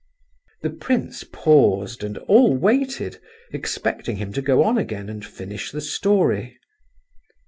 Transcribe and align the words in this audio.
The 0.63 0.71
prince 0.71 1.23
paused 1.23 2.03
and 2.03 2.17
all 2.17 2.57
waited, 2.57 3.19
expecting 3.53 4.15
him 4.15 4.33
to 4.33 4.41
go 4.41 4.63
on 4.63 4.79
again 4.79 5.09
and 5.09 5.23
finish 5.23 5.71
the 5.71 5.79
story. 5.79 6.57